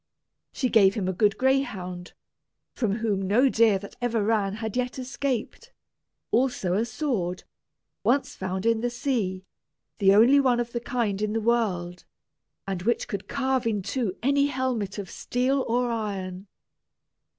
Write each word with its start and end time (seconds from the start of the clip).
She 0.51 0.67
gave 0.67 0.95
him 0.95 1.07
a 1.07 1.13
good 1.13 1.37
greyhound, 1.37 2.13
from 2.73 2.93
whom 2.95 3.21
no 3.21 3.49
deer 3.49 3.77
that 3.77 3.97
ever 4.01 4.23
ran 4.23 4.53
had 4.55 4.75
yet 4.75 4.97
escaped 4.97 5.71
also 6.31 6.73
a 6.73 6.85
sword, 6.85 7.43
once 8.03 8.35
found 8.35 8.65
in 8.65 8.81
the 8.81 8.89
sea, 8.89 9.45
the 9.99 10.15
only 10.15 10.39
one 10.39 10.59
of 10.59 10.71
the 10.71 10.79
kind 10.79 11.21
in 11.21 11.33
the 11.33 11.39
world, 11.39 12.03
and 12.67 12.81
which 12.81 13.07
could 13.07 13.27
carve 13.27 13.67
in 13.67 13.83
two 13.83 14.17
any 14.23 14.47
helmet 14.47 14.97
of 14.97 15.07
steel 15.07 15.63
or 15.67 15.91
iron. 15.91 16.47